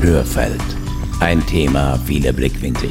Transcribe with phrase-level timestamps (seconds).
[0.00, 0.62] Hörfeld.
[1.20, 2.90] Ein Thema, viele Blickwinkel.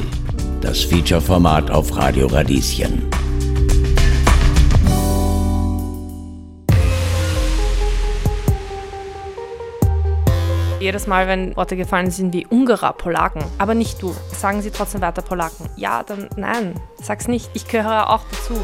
[0.60, 3.08] Das Feature-Format auf Radio Radieschen.
[10.80, 15.00] Jedes Mal, wenn Worte gefallen sind wie Ungarer, Polaken, aber nicht du, sagen sie trotzdem
[15.00, 15.68] weiter Polaken.
[15.76, 17.50] Ja, dann nein, sag's nicht.
[17.54, 18.54] Ich gehöre auch dazu.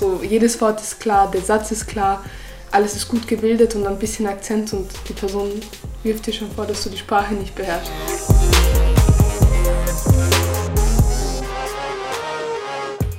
[0.00, 2.22] So, jedes Wort ist klar, der Satz ist klar,
[2.74, 5.48] alles ist gut gebildet und ein bisschen Akzent und die Person
[6.02, 7.92] wirft dir schon vor, dass du die Sprache nicht beherrschst.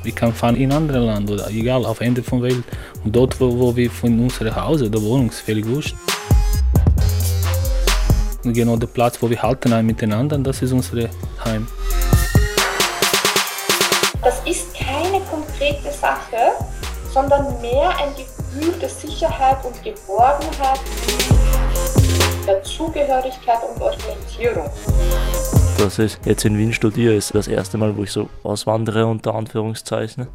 [0.04, 2.66] Wir können fahren in andere Land oder egal, auf Ende der Welt.
[3.06, 5.96] Und dort, wo, wo wir von unserem Haus oder Wohnung, ist völlig wurscht.
[8.44, 11.08] Und genau der Platz, wo wir halten ein miteinander, das ist unser
[11.46, 11.66] Heim.
[14.22, 16.52] Das ist keine konkrete Sache,
[17.14, 18.35] sondern mehr ein Gefühl
[18.82, 20.80] der Sicherheit und Geborgenheit,
[22.48, 24.70] der Zugehörigkeit und Orientierung.
[25.78, 29.36] Dass ich jetzt in Wien studiere, ist das erste Mal, wo ich so auswandere, unter
[29.36, 30.28] Anführungszeichen.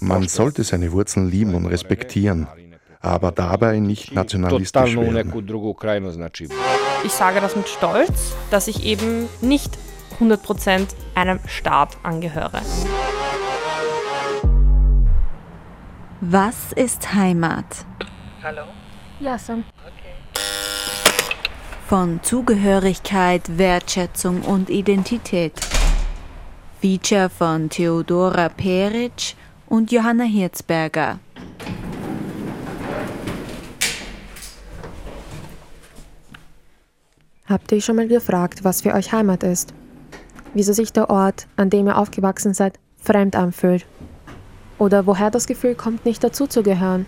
[0.00, 2.46] Man sollte seine Wurzeln lieben und respektieren,
[3.00, 5.32] aber dabei nicht nationalistisch werden.
[7.02, 9.78] Ich sage das mit Stolz, dass ich eben nicht
[10.20, 12.60] 100% einem Staat angehöre.
[16.20, 17.64] Was ist Heimat?
[18.42, 18.64] Hallo?
[19.18, 19.64] Ja, Sam.
[21.88, 25.54] Von Zugehörigkeit, Wertschätzung und Identität.
[26.82, 29.34] Feature von Theodora Peric
[29.66, 31.18] und Johanna Hirzberger.
[37.50, 39.74] Habt ihr euch schon mal gefragt, was für euch Heimat ist?
[40.54, 43.86] Wieso sich der Ort, an dem ihr aufgewachsen seid, fremd anfühlt?
[44.78, 47.06] Oder woher das Gefühl kommt, nicht dazuzugehören?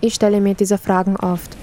[0.00, 1.56] Ich stelle mir diese Fragen oft.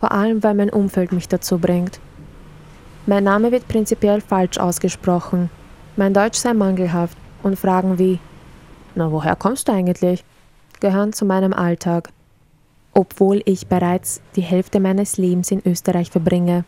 [0.00, 2.00] Vor allem, weil mein Umfeld mich dazu bringt.
[3.06, 5.48] Mein Name wird prinzipiell falsch ausgesprochen.
[5.94, 8.18] Mein Deutsch sei mangelhaft und Fragen wie,
[8.96, 10.24] na woher kommst du eigentlich?
[10.80, 12.10] gehören zu meinem Alltag.
[12.96, 16.64] Obwohl ich bereits die Hälfte meines Lebens in Österreich verbringe,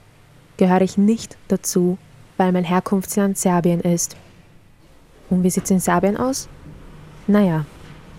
[0.58, 1.96] gehöre ich nicht dazu,
[2.36, 4.14] weil mein Herkunftsland Serbien ist.
[5.30, 6.46] Und wie sieht es in Serbien aus?
[7.26, 7.64] Naja,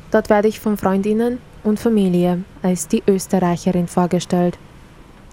[0.10, 4.58] dort werde ich von Freundinnen und Familie als die Österreicherin vorgestellt.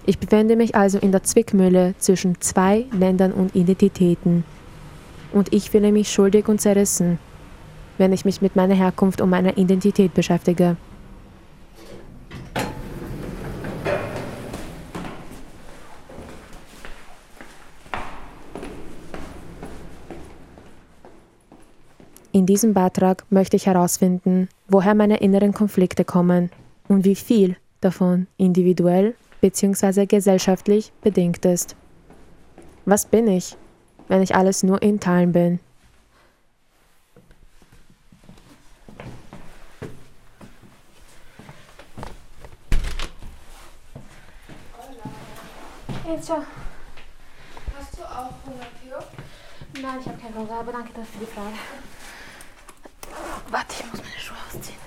[0.05, 4.43] Ich befinde mich also in der Zwickmühle zwischen zwei Ländern und Identitäten.
[5.33, 7.17] Und ich fühle mich schuldig und zerrissen,
[7.97, 10.77] wenn ich mich mit meiner Herkunft und meiner Identität beschäftige.
[22.37, 26.51] In diesem Beitrag möchte ich herausfinden, woher meine inneren Konflikte kommen
[26.87, 30.05] und wie viel davon individuell bzw.
[30.05, 31.75] gesellschaftlich bedingt ist.
[32.85, 33.57] Was bin ich,
[34.07, 35.59] wenn ich alles nur in Teilen bin?
[46.07, 46.35] Ilse.
[47.75, 48.99] Hast du auch Hunger, Theo?
[49.81, 51.96] Nein, ich habe keinen Hunger, aber danke für die Frage.
[53.49, 54.77] Warte, ich muss meine Schuhe ausziehen.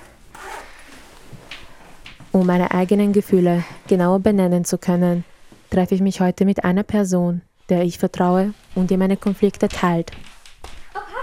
[2.33, 5.25] Um meine eigenen Gefühle genauer benennen zu können,
[5.71, 10.13] treffe ich mich heute mit einer Person, der ich vertraue und die meine Konflikte teilt.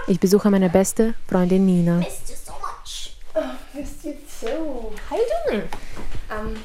[0.08, 1.98] Ich besuche meine beste Freundin Nina.
[1.98, 3.16] Missed you so much.
[3.34, 3.40] Oh,
[3.74, 4.90] missed you too.
[5.08, 5.62] How you doing?
[6.30, 6.56] Ähm,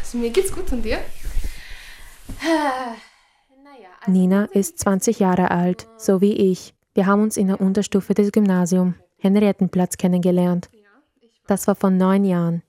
[0.00, 0.98] also mir geht's gut und dir?
[4.06, 6.74] Nina ist 20 Jahre alt, so wie ich.
[6.94, 8.94] Wir haben uns in der Unterstufe des Gymnasiums
[9.26, 10.68] Henriettenplatz kennengelernt.
[11.46, 12.62] Das war vor neun Jahren.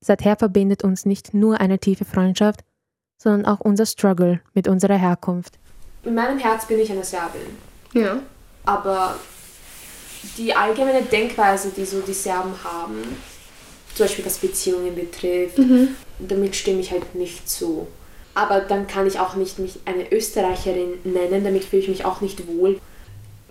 [0.00, 2.60] Seither verbindet uns nicht nur eine tiefe Freundschaft,
[3.16, 5.58] sondern auch unser Struggle mit unserer Herkunft.
[6.02, 7.42] In meinem Herz bin ich eine Serbin.
[7.92, 8.18] Ja.
[8.64, 9.16] Aber
[10.36, 13.02] die allgemeine Denkweise, die so die Serben haben,
[13.94, 15.88] zum Beispiel was Beziehungen betrifft, Mhm.
[16.18, 17.86] damit stimme ich halt nicht zu.
[18.34, 22.20] Aber dann kann ich auch nicht mich eine Österreicherin nennen, damit fühle ich mich auch
[22.22, 22.80] nicht wohl.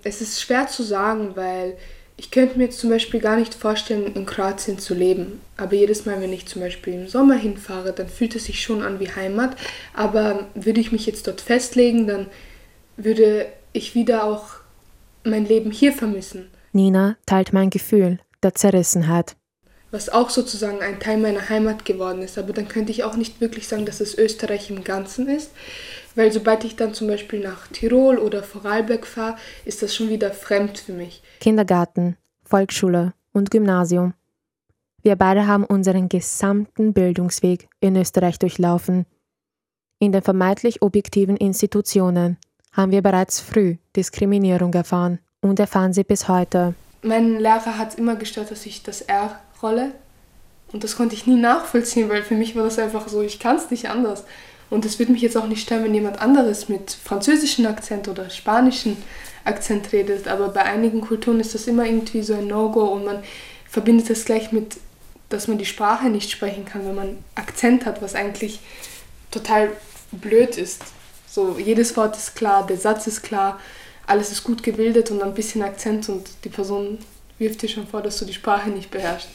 [0.03, 1.77] Es ist schwer zu sagen, weil
[2.17, 5.41] ich könnte mir jetzt zum Beispiel gar nicht vorstellen, in Kroatien zu leben.
[5.57, 8.83] Aber jedes Mal, wenn ich zum Beispiel im Sommer hinfahre, dann fühlt es sich schon
[8.83, 9.55] an wie Heimat.
[9.93, 12.27] Aber würde ich mich jetzt dort festlegen, dann
[12.97, 14.49] würde ich wieder auch
[15.23, 16.47] mein Leben hier vermissen.
[16.73, 19.35] Nina teilt mein Gefühl der Zerrissenheit.
[19.91, 22.37] Was auch sozusagen ein Teil meiner Heimat geworden ist.
[22.37, 25.51] Aber dann könnte ich auch nicht wirklich sagen, dass es Österreich im Ganzen ist,
[26.15, 30.31] Weil sobald ich dann zum Beispiel nach Tirol oder Vorarlberg fahre, ist das schon wieder
[30.31, 31.21] fremd für mich.
[31.39, 34.13] Kindergarten, Volksschule und Gymnasium.
[35.03, 39.05] Wir beide haben unseren gesamten Bildungsweg in Österreich durchlaufen.
[39.99, 42.37] In den vermeintlich objektiven Institutionen
[42.71, 46.75] haben wir bereits früh Diskriminierung erfahren und erfahren sie bis heute.
[47.03, 49.93] Mein Lehrer hat immer gestört, dass ich das R rolle.
[50.71, 53.57] Und das konnte ich nie nachvollziehen, weil für mich war das einfach so, ich kann
[53.57, 54.23] es nicht anders.
[54.69, 58.29] Und es würde mich jetzt auch nicht stören, wenn jemand anderes mit französischem Akzent oder
[58.29, 58.95] spanischem
[59.43, 60.29] Akzent redet.
[60.29, 63.21] Aber bei einigen Kulturen ist das immer irgendwie so ein No-Go und man
[63.69, 64.77] verbindet das gleich mit,
[65.27, 68.61] dass man die Sprache nicht sprechen kann, wenn man Akzent hat, was eigentlich
[69.29, 69.69] total
[70.11, 70.83] blöd ist.
[71.27, 73.59] So, jedes Wort ist klar, der Satz ist klar,
[74.07, 76.99] alles ist gut gebildet und ein bisschen Akzent und die Person
[77.41, 79.29] wirft dir schon vor, dass du die Sprache nicht beherrschst.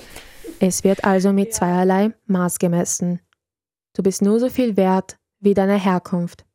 [0.61, 3.21] Es wird also mit zweierlei Maß gemessen.
[3.95, 6.47] Du bist nur so viel wert, wie deine Herkunft.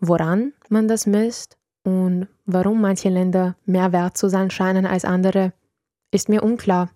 [0.00, 5.52] Woran man das misst und warum manche Länder mehr wert zu sein scheinen als andere,
[6.12, 6.90] ist mir unklar.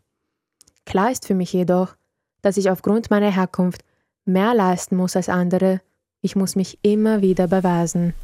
[0.86, 1.96] Klar ist für mich jedoch,
[2.42, 3.82] dass ich aufgrund meiner Herkunft
[4.24, 5.80] mehr leisten muss als andere.
[6.20, 8.14] Ich muss mich immer wieder beweisen.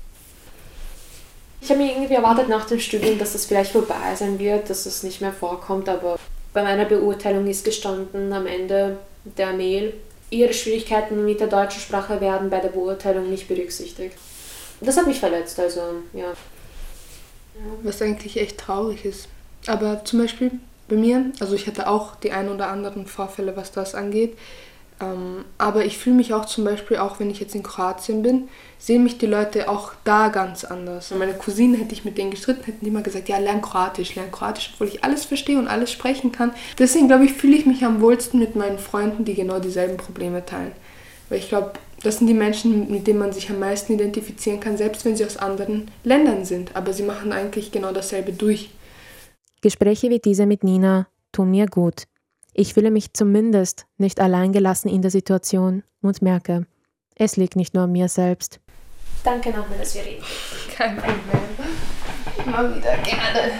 [1.66, 4.86] Ich habe mir irgendwie erwartet nach dem Studium, dass es vielleicht vorbei sein wird, dass
[4.86, 6.16] es nicht mehr vorkommt, aber
[6.52, 9.92] bei meiner Beurteilung ist gestanden am Ende der Mail,
[10.30, 14.16] Ihre Schwierigkeiten mit der deutschen Sprache werden bei der Beurteilung nicht berücksichtigt.
[14.80, 15.80] Das hat mich verletzt, also
[16.12, 16.34] ja.
[17.82, 19.26] Was eigentlich echt traurig ist.
[19.66, 20.52] Aber zum Beispiel
[20.86, 24.38] bei mir, also ich hatte auch die ein oder anderen Vorfälle, was das angeht.
[24.98, 28.48] Ähm, aber ich fühle mich auch zum Beispiel, auch wenn ich jetzt in Kroatien bin,
[28.78, 31.12] sehen mich die Leute auch da ganz anders.
[31.18, 34.30] Meine Cousinen hätte ich mit denen gestritten, hätten die immer gesagt, ja, lern Kroatisch, lern
[34.30, 36.52] Kroatisch, obwohl ich alles verstehe und alles sprechen kann.
[36.78, 40.44] Deswegen glaube ich, fühle ich mich am wohlsten mit meinen Freunden, die genau dieselben Probleme
[40.46, 40.72] teilen.
[41.28, 41.72] Weil ich glaube,
[42.02, 45.24] das sind die Menschen, mit denen man sich am meisten identifizieren kann, selbst wenn sie
[45.24, 46.74] aus anderen Ländern sind.
[46.74, 48.70] Aber sie machen eigentlich genau dasselbe durch.
[49.60, 52.04] Gespräche wie diese mit Nina tun mir gut.
[52.58, 56.66] Ich fühle mich zumindest nicht alleingelassen in der Situation und merke,
[57.14, 58.60] es liegt nicht nur an mir selbst.
[59.22, 60.24] Danke nochmal, dass wir reden.
[60.74, 61.18] Kein Problem.
[62.46, 63.52] Immer wieder gerne.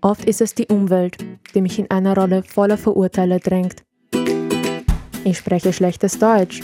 [0.00, 1.16] Oft ist es die Umwelt,
[1.54, 3.84] die mich in eine Rolle voller Verurteile drängt.
[5.22, 6.62] Ich spreche schlechtes Deutsch.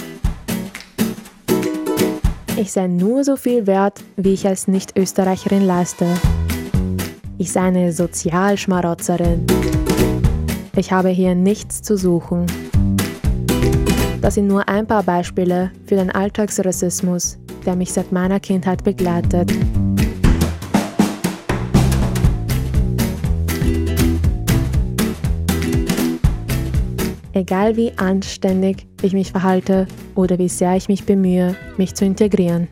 [2.56, 6.06] Ich sei nur so viel wert, wie ich als Nicht-Österreicherin leiste.
[7.38, 9.46] Ich sei eine Sozialschmarotzerin.
[10.76, 12.46] Ich habe hier nichts zu suchen.
[14.20, 19.50] Das sind nur ein paar Beispiele für den Alltagsrassismus, der mich seit meiner Kindheit begleitet.
[27.40, 32.68] Egal wie anständig ich mich verhalte oder wie sehr ich mich bemühe, mich zu integrieren.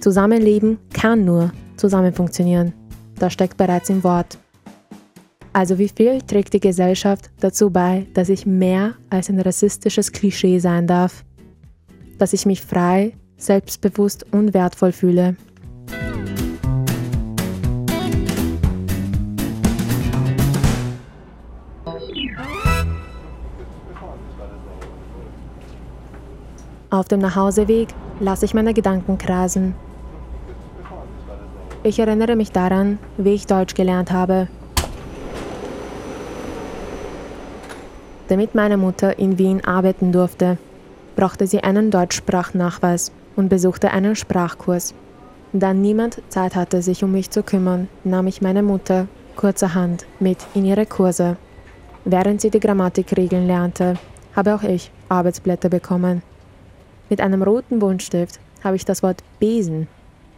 [0.00, 2.74] Zusammenleben kann nur zusammen funktionieren.
[3.18, 4.36] Das steckt bereits im Wort.
[5.54, 10.58] Also wie viel trägt die Gesellschaft dazu bei, dass ich mehr als ein rassistisches Klischee
[10.58, 11.24] sein darf?
[12.18, 15.36] Dass ich mich frei, selbstbewusst und wertvoll fühle?
[26.92, 27.88] Auf dem Nachhauseweg
[28.20, 29.74] lasse ich meine Gedanken kreisen.
[31.82, 34.46] Ich erinnere mich daran, wie ich Deutsch gelernt habe
[38.32, 40.56] Damit meine Mutter in Wien arbeiten durfte,
[41.16, 44.94] brauchte sie einen Deutschsprachnachweis und besuchte einen Sprachkurs.
[45.52, 49.06] Da niemand Zeit hatte, sich um mich zu kümmern, nahm ich meine Mutter
[49.36, 51.36] kurzerhand mit in ihre Kurse.
[52.06, 53.96] Während sie die Grammatikregeln lernte,
[54.34, 56.22] habe auch ich Arbeitsblätter bekommen.
[57.12, 59.86] Mit einem roten Buntstift habe ich das Wort Besen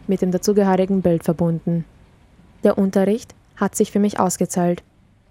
[0.07, 1.85] mit dem dazugehörigen Bild verbunden.
[2.65, 4.83] Der Unterricht hat sich für mich ausgezahlt,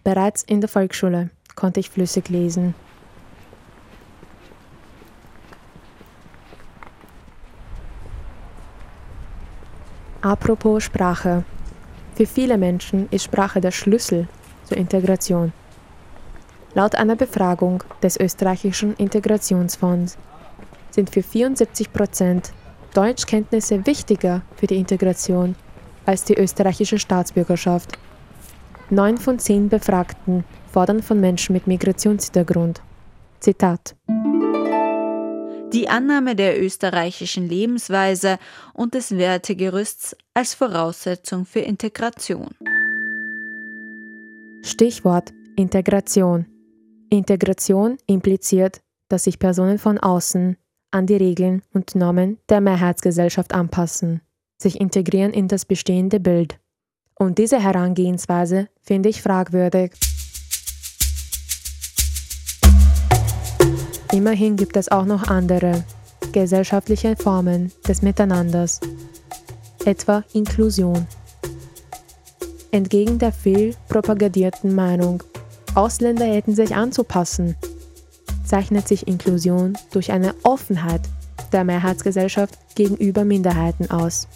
[0.05, 2.75] bereits in der Volksschule konnte ich flüssig lesen.
[10.23, 11.45] Apropos Sprache.
[12.15, 14.29] Für viele Menschen ist Sprache der Schlüssel
[14.65, 15.53] zur Integration.
[16.73, 20.17] Laut einer Befragung des österreichischen Integrationsfonds
[20.95, 22.53] sind für 74 Prozent
[22.95, 25.57] Deutschkenntnisse wichtiger für die Integration
[26.07, 27.99] als die österreichische Staatsbürgerschaft.
[28.91, 32.81] Neun von zehn Befragten fordern von Menschen mit Migrationshintergrund.
[33.41, 33.97] Zitat.
[35.73, 38.39] Die Annahme der österreichischen Lebensweise
[38.75, 42.51] und des Wertegerüsts als Voraussetzung für Integration.
[44.63, 46.47] Stichwort Integration.
[47.11, 50.57] Integration impliziert, dass sich Personen von außen
[50.95, 54.21] an die Regeln und Normen der Mehrheitsgesellschaft anpassen,
[54.57, 56.61] sich integrieren in das bestehende Bild.
[57.17, 59.93] Und diese Herangehensweise finde ich fragwürdig.
[64.13, 65.85] Immerhin gibt es auch noch andere
[66.33, 68.81] gesellschaftliche Formen des Miteinanders,
[69.85, 71.07] etwa Inklusion.
[72.71, 75.23] Entgegen der viel propagandierten Meinung,
[75.75, 77.57] Ausländer hätten sich anzupassen,
[78.55, 81.01] zeichnet sich Inklusion durch eine Offenheit
[81.53, 84.29] der Mehrheitsgesellschaft gegenüber Minderheiten aus.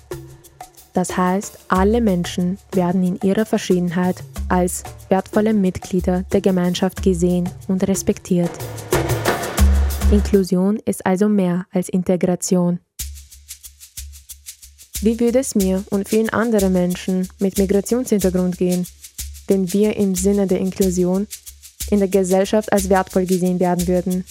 [0.92, 4.16] Das heißt, alle Menschen werden in ihrer Verschiedenheit
[4.48, 8.50] als wertvolle Mitglieder der Gemeinschaft gesehen und respektiert.
[10.10, 12.80] Inklusion ist also mehr als Integration.
[15.00, 18.84] Wie würde es mir und vielen anderen Menschen mit Migrationshintergrund gehen,
[19.46, 21.28] wenn wir im Sinne der Inklusion
[21.90, 24.24] in der Gesellschaft als wertvoll gesehen werden würden?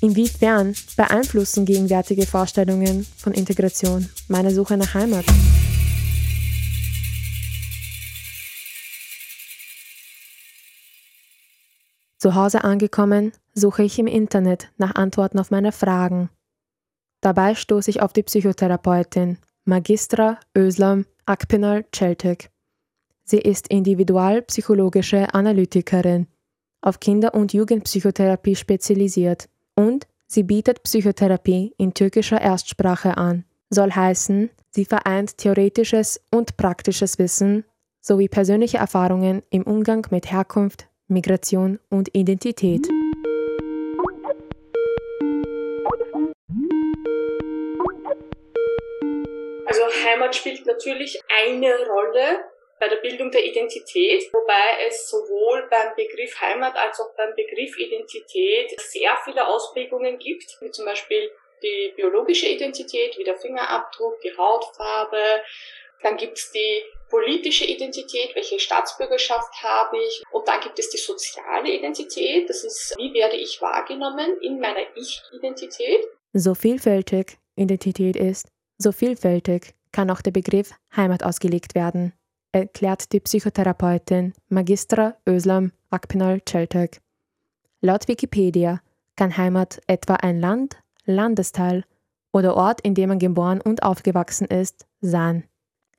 [0.00, 5.24] Inwiefern beeinflussen gegenwärtige Vorstellungen von Integration meine Suche nach Heimat?
[12.18, 16.30] Zu Hause angekommen, suche ich im Internet nach Antworten auf meine Fragen.
[17.20, 22.50] Dabei stoße ich auf die Psychotherapeutin Magistra Özlem Akpinal Celtic.
[23.24, 26.26] Sie ist individualpsychologische Analytikerin,
[26.82, 33.44] auf Kinder- und Jugendpsychotherapie spezialisiert und sie bietet Psychotherapie in türkischer Erstsprache an.
[33.70, 37.64] Soll heißen, sie vereint theoretisches und praktisches Wissen
[38.00, 42.88] sowie persönliche Erfahrungen im Umgang mit Herkunft, Migration und Identität.
[49.66, 52.51] Also Heimat spielt natürlich eine Rolle
[52.82, 57.78] bei der Bildung der Identität, wobei es sowohl beim Begriff Heimat als auch beim Begriff
[57.78, 61.30] Identität sehr viele Ausprägungen gibt, wie zum Beispiel
[61.62, 65.22] die biologische Identität, wie der Fingerabdruck, die Hautfarbe,
[66.02, 70.24] dann gibt es die politische Identität, welche Staatsbürgerschaft habe ich.
[70.32, 74.84] Und dann gibt es die soziale Identität, das ist, wie werde ich wahrgenommen in meiner
[74.96, 76.04] Ich-Identität.
[76.32, 82.12] So vielfältig Identität ist, so vielfältig kann auch der Begriff Heimat ausgelegt werden,
[82.52, 87.00] erklärt die Psychotherapeutin Magistra Özlem Akpinal Celtek.
[87.80, 88.80] Laut Wikipedia
[89.16, 91.84] kann Heimat etwa ein Land, Landesteil
[92.32, 95.44] oder Ort, in dem man geboren und aufgewachsen ist, sein.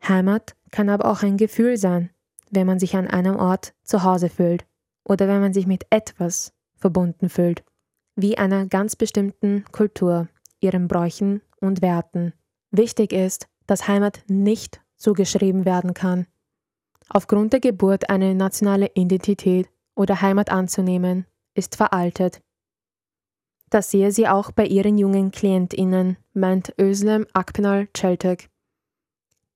[0.07, 2.10] Heimat kann aber auch ein Gefühl sein,
[2.51, 4.65] wenn man sich an einem Ort zu Hause fühlt
[5.03, 7.63] oder wenn man sich mit etwas verbunden fühlt,
[8.15, 10.27] wie einer ganz bestimmten Kultur,
[10.60, 12.33] ihren Bräuchen und Werten.
[12.72, 16.27] Wichtig ist, dass Heimat nicht zugeschrieben werden kann.
[17.15, 22.41] Aufgrund der Geburt eine nationale Identität oder Heimat anzunehmen, ist veraltet.
[23.70, 28.50] Das sehe sie auch bei ihren jungen KlientInnen, meint Özlem Akpinal Celtek.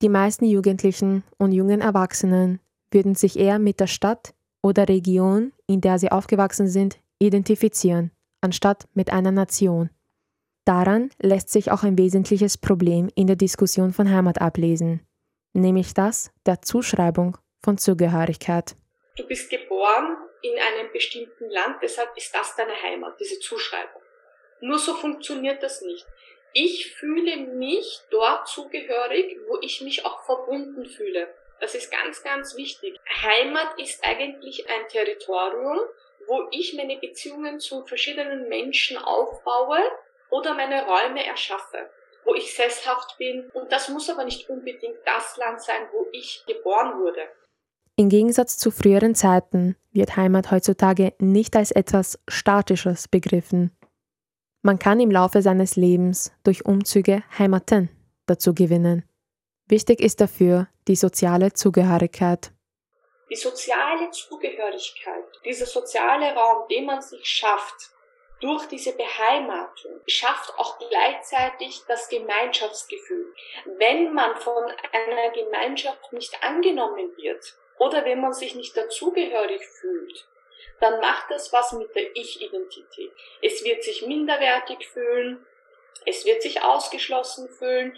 [0.03, 2.59] Die meisten Jugendlichen und jungen Erwachsenen
[2.91, 8.87] würden sich eher mit der Stadt oder Region, in der sie aufgewachsen sind, identifizieren, anstatt
[8.93, 9.89] mit einer Nation.
[10.63, 15.01] Daran lässt sich auch ein wesentliches Problem in der Diskussion von Heimat ablesen,
[15.53, 18.75] nämlich das der Zuschreibung von Zugehörigkeit.
[19.15, 24.01] Du bist geboren in einem bestimmten Land, deshalb ist das deine Heimat, diese Zuschreibung.
[24.61, 26.05] Nur so funktioniert das nicht
[26.59, 31.31] ich fühle mich dort zugehörig, wo ich mich auch verbunden fühle.
[31.59, 32.99] Das ist ganz, ganz wichtig.
[33.21, 35.79] Heimat ist eigentlich ein Territorium,
[36.25, 39.79] wo ich meine Beziehungen zu verschiedenen Menschen aufbaue
[40.31, 41.91] oder meine Räume erschaffe,
[42.23, 43.51] wo ich sesshaft bin.
[43.51, 47.29] Und das muss aber nicht unbedingt das Land sein, wo ich geboren wurde.
[47.99, 53.77] Im Gegensatz zu früheren Zeiten wird Heimat heutzutage nicht als etwas Statisches begriffen,
[54.67, 57.89] man kann im Laufe seines Lebens durch Umzüge Heimaten
[58.25, 59.07] dazu gewinnen.
[59.67, 62.51] Wichtig ist dafür die soziale Zugehörigkeit.
[63.29, 67.91] Die soziale Zugehörigkeit, dieser soziale Raum, den man sich schafft,
[68.41, 73.33] durch diese Beheimatung schafft auch gleichzeitig das Gemeinschaftsgefühl.
[73.77, 80.27] Wenn man von einer Gemeinschaft nicht angenommen wird oder wenn man sich nicht dazugehörig fühlt,
[80.79, 83.11] dann macht das was mit der Ich-Identität.
[83.41, 85.39] Es wird sich minderwertig fühlen,
[86.05, 87.93] es wird sich ausgeschlossen fühlen,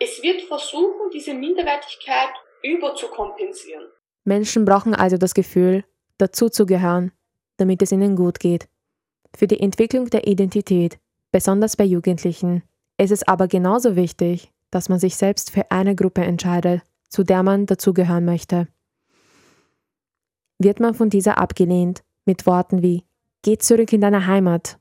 [0.00, 2.30] es wird versuchen, diese Minderwertigkeit
[2.62, 3.86] überzukompensieren.
[4.24, 5.84] Menschen brauchen also das Gefühl,
[6.18, 7.12] dazuzugehören,
[7.56, 8.68] damit es ihnen gut geht.
[9.36, 10.98] Für die Entwicklung der Identität,
[11.32, 12.62] besonders bei Jugendlichen,
[12.98, 17.42] ist es aber genauso wichtig, dass man sich selbst für eine Gruppe entscheidet, zu der
[17.42, 18.68] man dazugehören möchte.
[20.58, 23.04] Wird man von dieser abgelehnt, mit Worten wie
[23.42, 24.78] Geh zurück in deine Heimat,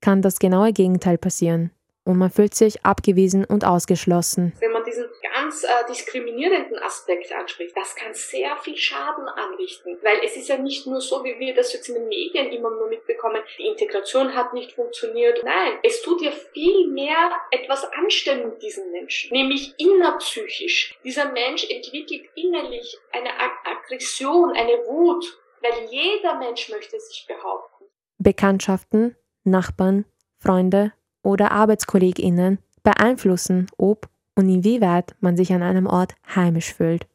[0.00, 1.70] kann das genaue Gegenteil passieren
[2.08, 4.54] und man fühlt sich abgewiesen und ausgeschlossen.
[4.60, 10.18] Wenn man diesen ganz äh, diskriminierenden Aspekt anspricht, das kann sehr viel Schaden anrichten, weil
[10.24, 12.88] es ist ja nicht nur so, wie wir das jetzt in den Medien immer nur
[12.88, 15.44] mitbekommen, die Integration hat nicht funktioniert.
[15.44, 20.98] Nein, es tut ja viel mehr etwas anstellen mit diesen Menschen, nämlich innerpsychisch.
[21.04, 27.84] Dieser Mensch entwickelt innerlich eine Ag Aggression, eine Wut, weil jeder Mensch möchte sich behaupten.
[28.16, 30.06] Bekanntschaften, Nachbarn,
[30.38, 30.94] Freunde
[31.28, 37.06] oder ArbeitskollegInnen beeinflussen, ob und inwieweit man sich an einem Ort heimisch fühlt.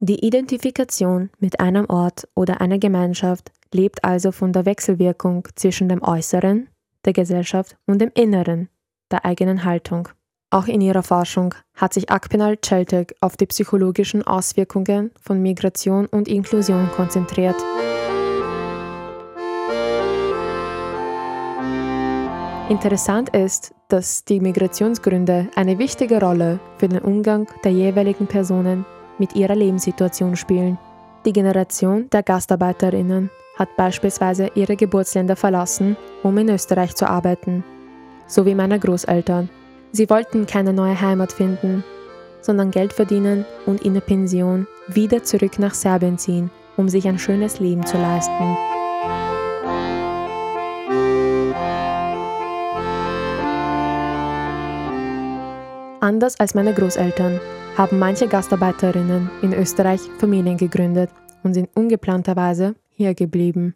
[0.00, 6.02] Die Identifikation mit einem Ort oder einer Gemeinschaft lebt also von der Wechselwirkung zwischen dem
[6.02, 6.68] Äußeren,
[7.04, 8.68] der Gesellschaft und dem Inneren,
[9.10, 10.08] der eigenen Haltung.
[10.50, 16.26] Auch in ihrer Forschung hat sich Akpenal Celtic auf die psychologischen Auswirkungen von Migration und
[16.26, 17.56] Inklusion konzentriert.
[22.68, 28.84] Interessant ist, dass die Migrationsgründe eine wichtige Rolle für den Umgang der jeweiligen Personen
[29.18, 30.78] mit ihrer Lebenssituation spielen.
[31.24, 37.64] Die Generation der Gastarbeiterinnen hat beispielsweise ihre Geburtsländer verlassen, um in Österreich zu arbeiten,
[38.26, 39.48] so wie meine Großeltern.
[39.92, 41.82] Sie wollten keine neue Heimat finden,
[42.42, 47.18] sondern Geld verdienen und in der Pension wieder zurück nach Serbien ziehen, um sich ein
[47.18, 48.77] schönes Leben zu leisten.
[56.08, 57.38] Anders als meine Großeltern
[57.76, 61.10] haben manche Gastarbeiterinnen in Österreich Familien gegründet
[61.42, 63.74] und sind ungeplanterweise hier geblieben.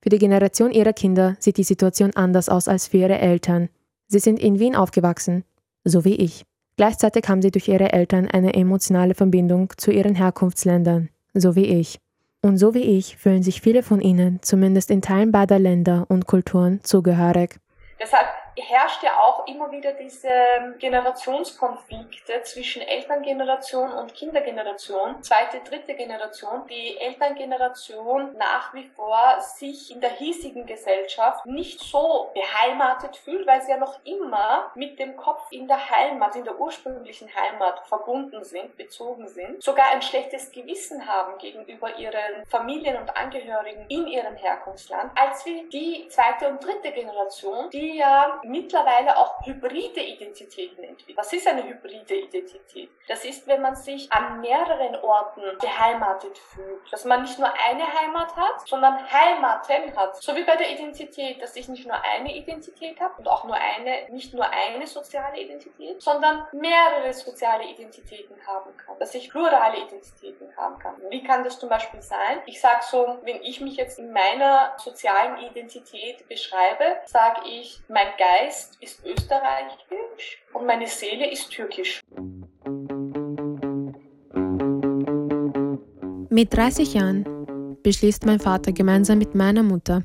[0.00, 3.70] Für die Generation ihrer Kinder sieht die Situation anders aus als für ihre Eltern.
[4.06, 5.42] Sie sind in Wien aufgewachsen,
[5.82, 6.44] so wie ich.
[6.76, 11.98] Gleichzeitig haben sie durch ihre Eltern eine emotionale Verbindung zu ihren Herkunftsländern, so wie ich.
[12.40, 16.28] Und so wie ich fühlen sich viele von ihnen, zumindest in Teilen beider Länder und
[16.28, 17.58] Kulturen, zugehörig.
[18.00, 18.28] Deshalb
[18.60, 20.30] herrscht ja auch immer wieder diese
[20.78, 26.66] Generationskonflikte zwischen Elterngeneration und Kindergeneration, zweite, dritte Generation.
[26.68, 33.62] Die Elterngeneration nach wie vor sich in der hiesigen Gesellschaft nicht so beheimatet fühlt, weil
[33.62, 38.44] sie ja noch immer mit dem Kopf in der Heimat, in der ursprünglichen Heimat verbunden
[38.44, 44.36] sind, bezogen sind, sogar ein schlechtes Gewissen haben gegenüber ihren Familien und Angehörigen in ihrem
[44.36, 51.16] Herkunftsland, als wie die zweite und dritte Generation, die ja mittlerweile auch hybride Identitäten entwickelt.
[51.16, 52.90] Was ist eine hybride Identität?
[53.06, 56.80] Das ist, wenn man sich an mehreren Orten beheimatet fühlt.
[56.90, 60.16] Dass man nicht nur eine Heimat hat, sondern Heimaten hat.
[60.22, 63.56] So wie bei der Identität, dass ich nicht nur eine Identität habe und auch nur
[63.56, 68.98] eine, nicht nur eine soziale Identität, sondern mehrere soziale Identitäten haben kann.
[68.98, 70.96] Dass ich plurale Identitäten haben kann.
[71.10, 72.42] Wie kann das zum Beispiel sein?
[72.46, 78.08] Ich sage so, wenn ich mich jetzt in meiner sozialen Identität beschreibe, sage ich, mein
[78.16, 82.00] Geist Geist ist österreichisch und meine Seele ist türkisch.
[86.30, 90.02] Mit 30 Jahren beschließt mein Vater gemeinsam mit meiner Mutter,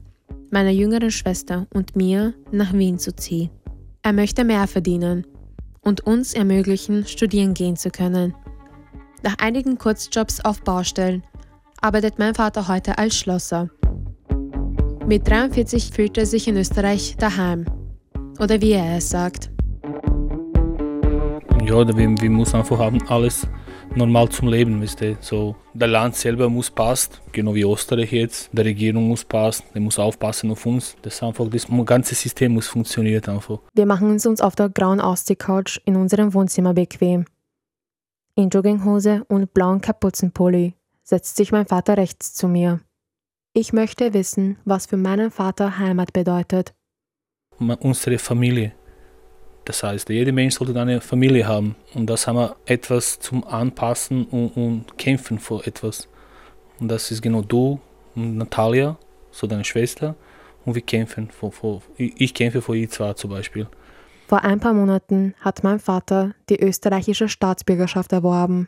[0.52, 3.52] meiner jüngeren Schwester und mir nach Wien zu ziehen.
[4.02, 5.28] Er möchte mehr verdienen
[5.82, 8.34] und uns ermöglichen, studieren gehen zu können.
[9.22, 11.24] Nach einigen Kurzjobs auf Baustellen
[11.82, 13.69] arbeitet mein Vater heute als Schlosser.
[15.06, 17.65] Mit 43 fühlt er sich in Österreich daheim
[18.39, 19.50] oder wie er es sagt.
[21.65, 23.48] Ja, wir, wir müssen einfach haben alles
[23.96, 25.17] normal zum Leben, wisst ihr.
[25.22, 28.50] So, der Land selber muss passen, genau wie Österreich jetzt.
[28.52, 30.96] Der Regierung muss passen, der muss aufpassen auf uns.
[31.02, 33.60] Das einfach, das ganze System muss funktionieren einfach.
[33.74, 37.26] Wir machen es uns auf der grauen Ausziehcouch in unserem Wohnzimmer bequem.
[38.36, 42.82] In Jogginghose und blauen Kapuzenpulli setzt sich mein Vater rechts zu mir.
[43.54, 46.74] Ich möchte wissen, was für meinen Vater Heimat bedeutet
[47.60, 48.74] unsere Familie.
[49.66, 51.76] Das heißt, jeder Mensch sollte eine Familie haben.
[51.94, 56.08] Und das haben wir etwas zum Anpassen und, und kämpfen vor etwas.
[56.80, 57.80] Und das ist genau du
[58.16, 58.98] und Natalia,
[59.32, 60.16] so deine Schwester.
[60.66, 63.68] Und wir kämpfen vor, vor ich kämpfe vor ihr zwar zum Beispiel.
[64.28, 68.68] Vor ein paar Monaten hat mein Vater die österreichische Staatsbürgerschaft erworben.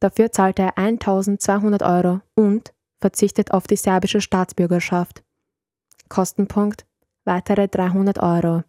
[0.00, 5.22] Dafür zahlte er 1200 Euro und verzichtet auf die serbische Staatsbürgerschaft.
[6.08, 6.86] Kostenpunkt
[7.24, 8.62] weitere 300 Euro.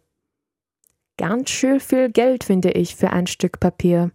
[1.18, 4.10] Ganz schön viel Geld, finde ich, für ein Stück Papier.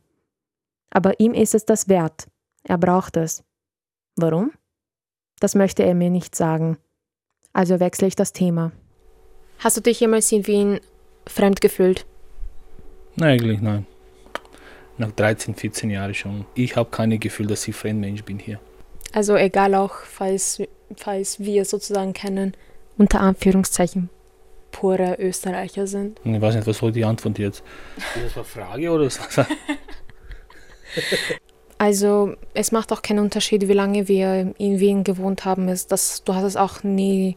[0.92, 2.28] Aber ihm ist es das wert.
[2.64, 3.44] Er braucht es.
[4.16, 4.52] Warum?
[5.40, 6.78] Das möchte er mir nicht sagen.
[7.54, 8.72] Also wechsle ich das Thema.
[9.60, 10.80] Hast du dich jemals in Wien
[11.28, 12.06] fremd gefühlt?
[13.16, 13.86] Nein, eigentlich nein.
[14.98, 16.46] Nach 13, 14 Jahren schon.
[16.56, 18.60] Ich habe kein Gefühl, dass ich Fremdmensch bin hier.
[19.14, 20.62] Also egal auch, falls,
[20.96, 22.54] falls wir sozusagen kennen,
[22.98, 24.10] unter Anführungszeichen,
[24.72, 26.20] pure Österreicher sind.
[26.24, 27.64] Ich weiß nicht, was war die Antwort jetzt?
[27.98, 29.20] Ist das eine Frage oder was?
[31.78, 35.68] also es macht auch keinen Unterschied, wie lange wir in Wien gewohnt haben.
[35.68, 37.36] Ist das, du hast es auch nie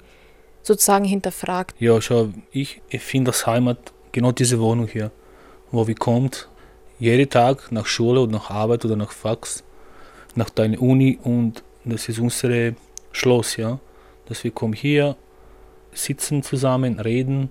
[0.63, 1.75] sozusagen hinterfragt.
[1.79, 5.11] Ja, schau, ich, ich finde das Heimat genau diese Wohnung hier,
[5.71, 6.49] wo wir kommt,
[6.99, 9.63] jeden Tag nach Schule oder nach Arbeit oder nach Fax,
[10.35, 12.73] nach deiner Uni und das ist unser
[13.13, 13.79] Schloss, ja.
[14.27, 15.17] Dass wir kommen hier,
[15.95, 17.51] sitzen zusammen, reden,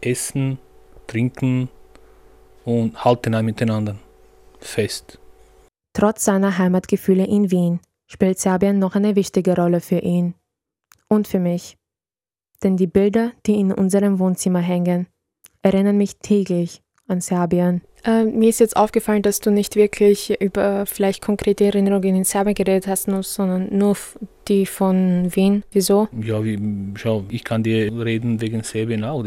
[0.00, 0.58] essen,
[1.06, 1.68] trinken
[2.64, 3.96] und halten ein miteinander
[4.58, 5.18] fest.
[5.92, 10.34] Trotz seiner Heimatgefühle in Wien spielt Serbien noch eine wichtige Rolle für ihn
[11.08, 11.76] und für mich.
[12.62, 15.06] Denn die Bilder, die in unserem Wohnzimmer hängen,
[15.62, 17.82] erinnern mich täglich an Serbien.
[18.04, 22.54] Äh, mir ist jetzt aufgefallen, dass du nicht wirklich über vielleicht konkrete Erinnerungen in Serbien
[22.54, 23.96] geredet hast, sondern nur
[24.46, 25.64] die von Wien.
[25.72, 26.08] Wieso?
[26.20, 26.58] Ja, wie,
[26.96, 29.24] schau, ich kann dir reden wegen Serbien auch.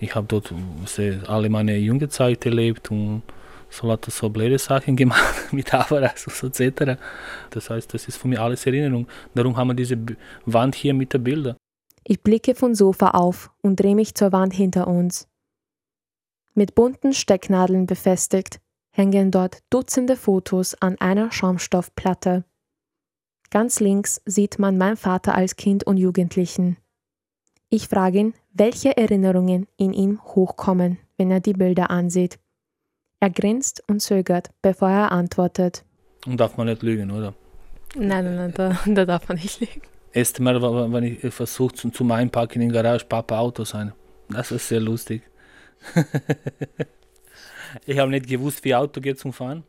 [0.00, 0.52] Ich habe dort
[1.28, 3.22] alle meine junge Zeit erlebt und
[3.70, 7.00] so hat so blöde Sachen gemacht mit Avaras und so etc.
[7.50, 9.06] Das heißt, das ist für mich alles Erinnerung.
[9.34, 9.98] Darum haben wir diese
[10.46, 11.56] Wand hier mit den Bildern.
[12.06, 15.26] Ich blicke vom Sofa auf und drehe mich zur Wand hinter uns.
[16.54, 22.44] Mit bunten Stecknadeln befestigt hängen dort Dutzende Fotos an einer Schaumstoffplatte.
[23.50, 26.76] Ganz links sieht man meinen Vater als Kind und Jugendlichen.
[27.70, 32.38] Ich frage ihn, welche Erinnerungen in ihm hochkommen, wenn er die Bilder ansieht.
[33.18, 35.84] Er grinst und zögert, bevor er antwortet.
[36.24, 37.34] Und darf man nicht lügen, oder?
[37.96, 39.82] Nein, nein, nein, da, da darf man nicht lügen.
[40.12, 40.62] Erste Mal,
[40.92, 43.92] wenn ich versucht zum, Einpacken in der Garage, Papa Auto sein.
[44.28, 45.22] Das ist sehr lustig.
[47.86, 49.64] ich habe nicht gewusst, wie Auto geht zum Fahren.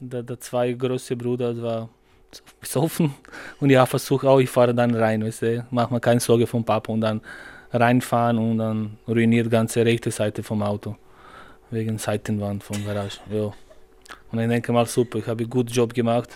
[0.00, 1.88] Der, der zwei große Bruder war
[2.60, 3.14] besoffen
[3.60, 6.46] und ich habe versucht, auch ich fahre dann rein, weißt du, mach mir keine Sorge
[6.46, 7.20] vom Papa und dann
[7.72, 10.96] reinfahren und dann ruiniert die ganze rechte Seite vom Auto
[11.70, 13.18] wegen Seitenwand vom Garage.
[13.30, 13.52] Ja.
[14.30, 16.30] Und ich denke mal, super, ich habe einen guten Job gemacht.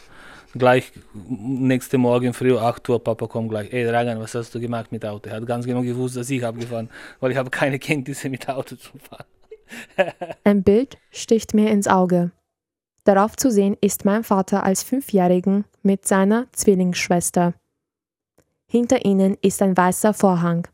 [0.58, 3.72] Gleich nächsten Morgen früh, 8 Uhr, Papa kommt gleich.
[3.72, 5.28] Ey, Dragan, was hast du gemacht mit Auto?
[5.28, 6.90] Er hat ganz genau gewusst, dass ich habe gefahren,
[7.20, 9.26] weil ich habe keine Kenntnisse mit Auto zu fahren.
[10.44, 12.30] Ein Bild sticht mir ins Auge.
[13.04, 17.54] Darauf zu sehen ist mein Vater als Fünfjährigen mit seiner Zwillingsschwester.
[18.68, 20.66] Hinter ihnen ist ein weißer Vorhang.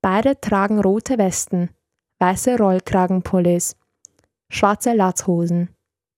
[0.00, 1.68] Beide tragen rote Westen,
[2.20, 3.76] weiße Rollkragenpullis,
[4.50, 5.68] schwarze Latzhosen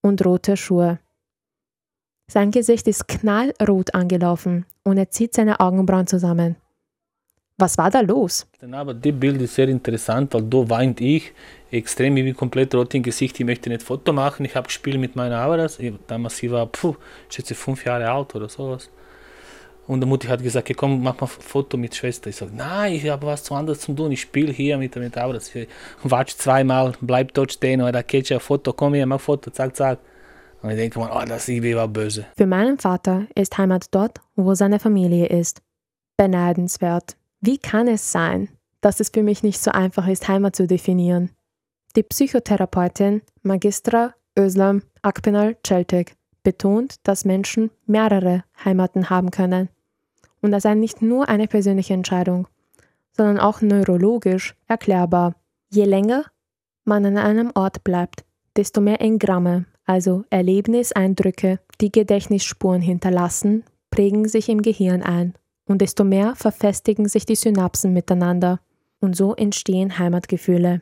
[0.01, 0.99] und rote Schuhe.
[2.27, 6.55] Sein Gesicht ist knallrot angelaufen und er zieht seine Augenbrauen zusammen.
[7.57, 8.47] Was war da los?
[8.71, 11.31] Aber das Bild ist sehr interessant, weil da weint ich
[11.71, 14.99] extrem, ich bin komplett rot im Gesicht, ich möchte nicht Foto machen, ich habe gespielt
[14.99, 16.95] mit meiner Avaras, damals sie war, puh,
[17.29, 18.89] ich schätze fünf Jahre alt oder sowas.
[19.87, 22.31] Und die Mutter hat gesagt, komm, mach mal ein Foto mit Schwester.
[22.31, 25.53] Ich sage, nein, ich habe was anderes zu tun, ich spiele hier mit, mit Avaras.
[25.55, 25.67] Ich
[26.03, 29.99] watsch zweimal, bleib dort stehen, oder catch ein Foto, komm hier, mach Foto, zack, zack.
[30.65, 32.25] Und ich denke mal, oh, das IB war böse.
[32.35, 35.61] Für meinen Vater ist Heimat dort, wo seine Familie ist.
[36.17, 37.17] Beneidenswert.
[37.39, 38.49] Wie kann es sein,
[38.81, 41.29] dass es für mich nicht so einfach ist, Heimat zu definieren?
[41.95, 49.69] Die Psychotherapeutin Magistra Özlem Akpenal Celtic betont, dass Menschen mehrere Heimaten haben können.
[50.41, 52.47] Und das sei nicht nur eine persönliche Entscheidung,
[53.11, 55.35] sondern auch neurologisch erklärbar.
[55.69, 56.25] Je länger
[56.85, 58.25] man an einem Ort bleibt,
[58.55, 65.35] desto mehr Engramme also Erlebniseindrücke, die Gedächtnisspuren hinterlassen, prägen sich im Gehirn ein
[65.67, 68.59] und desto mehr verfestigen sich die Synapsen miteinander
[68.99, 70.81] und so entstehen Heimatgefühle.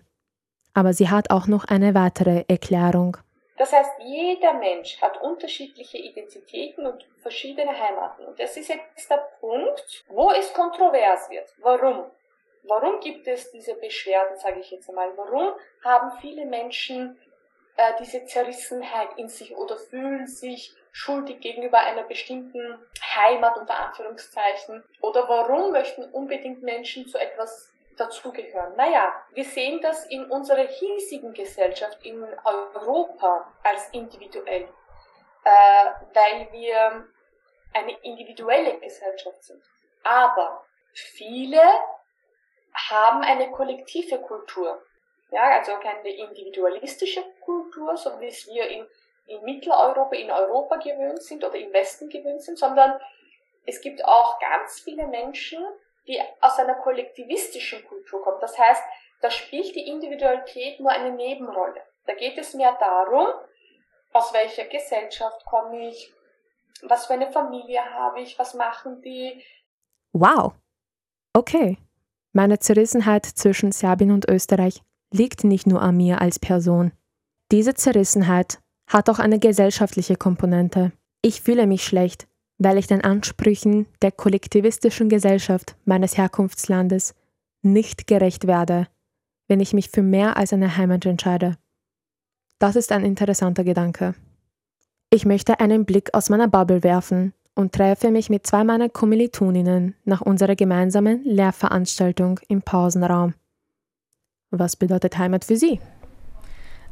[0.74, 3.18] Aber sie hat auch noch eine weitere Erklärung.
[3.58, 8.26] Das heißt, jeder Mensch hat unterschiedliche Identitäten und verschiedene Heimaten.
[8.26, 11.54] Und das ist jetzt der Punkt, wo es kontrovers wird.
[11.62, 12.06] Warum?
[12.64, 15.10] Warum gibt es diese Beschwerden, sage ich jetzt einmal?
[15.16, 17.18] Warum haben viele Menschen
[17.76, 22.80] äh, diese Zerrissenheit in sich oder fühlen sich schuldig gegenüber einer bestimmten
[23.16, 24.84] Heimat unter Anführungszeichen?
[25.02, 28.76] Oder warum möchten unbedingt Menschen zu etwas dazugehören?
[28.76, 34.70] Naja, wir sehen das in unserer hiesigen Gesellschaft in Europa als individuell,
[35.44, 37.08] äh, weil wir
[37.74, 39.64] eine individuelle Gesellschaft sind.
[40.04, 41.62] Aber viele
[42.90, 44.82] haben eine kollektive Kultur.
[45.34, 48.86] Ja, also keine individualistische Kultur, so wie es wir in,
[49.26, 53.00] in Mitteleuropa, in Europa gewöhnt sind oder im Westen gewöhnt sind, sondern
[53.66, 55.66] es gibt auch ganz viele Menschen,
[56.08, 58.38] die aus einer kollektivistischen Kultur kommen.
[58.42, 58.84] Das heißt,
[59.22, 61.82] da spielt die Individualität nur eine Nebenrolle.
[62.06, 63.26] Da geht es mehr darum,
[64.12, 66.14] aus welcher Gesellschaft komme ich,
[66.84, 69.44] was für eine Familie habe ich, was machen die.
[70.12, 70.54] Wow.
[71.34, 71.80] Okay.
[72.34, 76.92] Meine Zerrissenheit zwischen Serbien und Österreich liegt nicht nur an mir als Person.
[77.52, 80.92] Diese Zerrissenheit hat auch eine gesellschaftliche Komponente.
[81.22, 87.14] Ich fühle mich schlecht, weil ich den Ansprüchen der kollektivistischen Gesellschaft meines Herkunftslandes
[87.62, 88.88] nicht gerecht werde,
[89.48, 91.58] wenn ich mich für mehr als eine Heimat entscheide.
[92.60, 94.16] Das ist ein interessanter Gedanke.
[95.10, 99.96] Ich möchte einen Blick aus meiner Bubble werfen und treffe mich mit zwei meiner Kommilitoninnen
[100.06, 103.36] nach unserer gemeinsamen Lehrveranstaltung im Pausenraum.
[104.56, 105.80] Was bedeutet Heimat für Sie?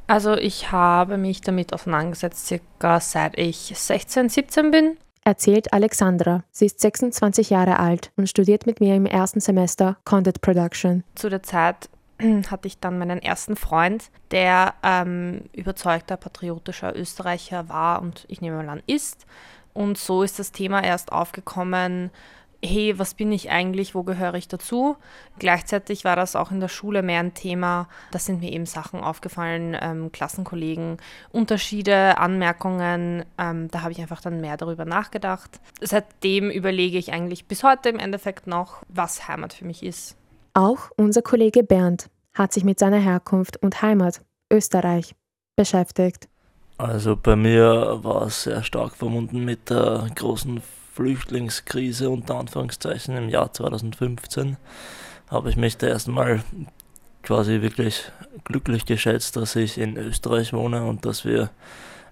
[0.08, 4.97] Also ich habe mich damit auseinandergesetzt, circa seit ich 16, 17 bin.
[5.24, 6.43] Erzählt Alexandra.
[6.52, 11.04] Sie ist 26 Jahre alt und studiert mit mir im ersten Semester Content Production.
[11.13, 11.88] Zu der Zeit
[12.50, 18.58] hatte ich dann meinen ersten Freund, der ähm, überzeugter patriotischer Österreicher war und ich nehme
[18.58, 19.28] mal an ist.
[19.74, 22.10] Und so ist das Thema erst aufgekommen,
[22.63, 24.95] hey, was bin ich eigentlich, wo gehöre ich dazu?
[25.39, 27.88] Gleichzeitig war das auch in der Schule mehr ein Thema.
[28.12, 30.97] Da sind mir eben Sachen aufgefallen, ähm, Klassenkollegen,
[31.32, 33.26] Unterschiede, Anmerkungen.
[33.38, 35.60] Ähm, da habe ich einfach dann mehr darüber nachgedacht.
[35.82, 40.15] Seitdem überlege ich eigentlich bis heute im Endeffekt noch, was Heimat für mich ist.
[40.54, 44.21] Auch unser Kollege Bernd hat sich mit seiner Herkunft und Heimat,
[44.52, 45.15] Österreich,
[45.56, 46.28] beschäftigt.
[46.78, 50.62] Also bei mir war es sehr stark verbunden mit der großen
[50.94, 54.58] Flüchtlingskrise unter Anführungszeichen im Jahr 2015
[55.30, 56.44] habe ich mich da erstmal
[57.24, 58.12] quasi wirklich
[58.44, 61.50] glücklich geschätzt, dass ich in Österreich wohne und dass wir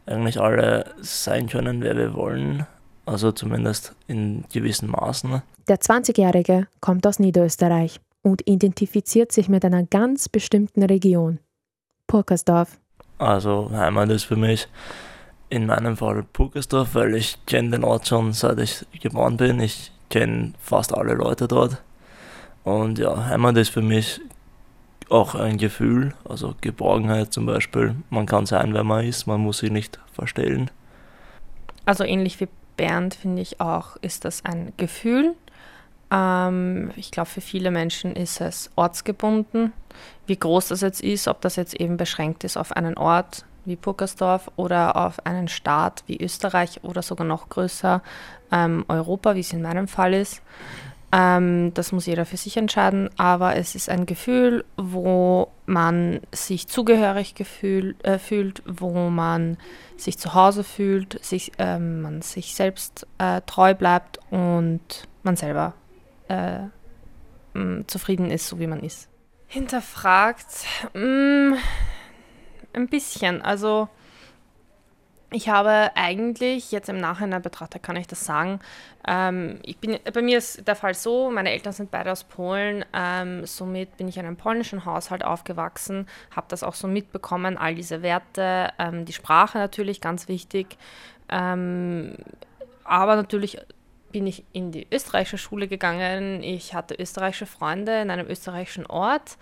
[0.05, 2.65] eigentlich alle sein können, wer wir wollen.
[3.05, 5.41] Also zumindest in gewissen Maßen.
[5.67, 11.39] Der 20-Jährige kommt aus Niederösterreich und identifiziert sich mit einer ganz bestimmten Region.
[12.07, 12.77] Purkersdorf.
[13.17, 14.67] Also Heimat ist für mich
[15.49, 19.59] in meinem Fall Pukersdorf, weil ich kenne den Ort schon seit ich geboren bin.
[19.59, 21.81] Ich kenne fast alle Leute dort.
[22.63, 24.21] Und ja, Heimat ist für mich
[25.09, 27.95] auch ein Gefühl, also Geborgenheit zum Beispiel.
[28.09, 30.69] Man kann sein, wer man ist, man muss sich nicht verstellen.
[31.85, 35.35] Also ähnlich wie Bernd finde ich auch, ist das ein Gefühl.
[36.11, 39.73] Ähm, ich glaube, für viele Menschen ist es ortsgebunden.
[40.27, 43.75] Wie groß das jetzt ist, ob das jetzt eben beschränkt ist auf einen Ort, wie
[43.75, 48.01] Puckersdorf oder auf einen Staat wie Österreich oder sogar noch größer
[48.51, 50.41] ähm, Europa, wie es in meinem Fall ist.
[51.11, 56.67] Ähm, das muss jeder für sich entscheiden, aber es ist ein Gefühl, wo man sich
[56.67, 59.57] zugehörig gefühl, äh, fühlt, wo man
[59.97, 64.81] sich zu Hause fühlt, sich, äh, man sich selbst äh, treu bleibt und
[65.23, 65.73] man selber
[66.27, 66.59] äh,
[67.53, 69.09] mh, zufrieden ist, so wie man ist.
[69.47, 70.45] Hinterfragt.
[70.93, 71.57] Mh,
[72.73, 73.41] ein bisschen.
[73.41, 73.89] Also
[75.31, 78.59] ich habe eigentlich, jetzt im Nachhinein betrachtet, kann ich das sagen,
[79.07, 82.83] ähm, ich bin, bei mir ist der Fall so, meine Eltern sind beide aus Polen,
[82.93, 87.75] ähm, somit bin ich in einem polnischen Haushalt aufgewachsen, habe das auch so mitbekommen, all
[87.75, 90.77] diese Werte, ähm, die Sprache natürlich ganz wichtig,
[91.29, 92.15] ähm,
[92.83, 93.59] aber natürlich
[94.11, 99.37] bin ich in die österreichische Schule gegangen, ich hatte österreichische Freunde in einem österreichischen Ort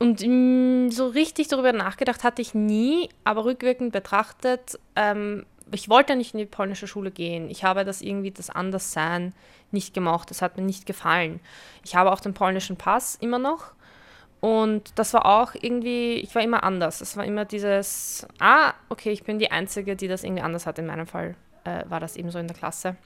[0.00, 5.88] und mh, mm, so richtig darüber nachgedacht hatte ich nie, aber rückwirkend betrachtet, ähm, ich
[5.88, 7.50] wollte nicht in die polnische Schule gehen.
[7.50, 9.34] Ich habe das irgendwie, das Anderssein,
[9.70, 10.30] nicht gemacht.
[10.30, 11.38] Das hat mir nicht gefallen.
[11.84, 13.74] Ich habe auch den polnischen Pass immer noch.
[14.40, 17.02] Und das war auch irgendwie, ich war immer anders.
[17.02, 20.78] Es war immer dieses, ah, okay, ich bin die Einzige, die das irgendwie anders hat.
[20.78, 22.96] In meinem Fall äh, war das eben so in der Klasse.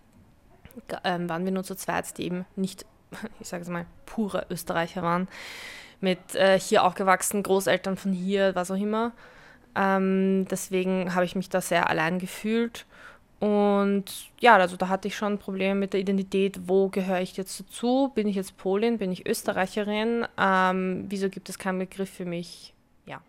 [1.03, 2.87] Ähm, waren wir nur zu zweit, die eben nicht,
[3.41, 5.29] ich sage es mal, pure Österreicher waren
[6.01, 9.13] mit äh, hier aufgewachsen, Großeltern von hier, was auch immer.
[9.77, 12.87] Ähm, deswegen habe ich mich da sehr allein gefühlt.
[13.41, 14.05] Und
[14.41, 16.61] ja, also da hatte ich schon Probleme mit der Identität.
[16.67, 18.11] Wo gehöre ich jetzt dazu?
[18.15, 18.99] Bin ich jetzt Polin?
[18.99, 20.27] Bin ich Österreicherin?
[20.39, 22.73] Ähm, wieso gibt es keinen Begriff für mich?
[23.07, 23.21] Ja.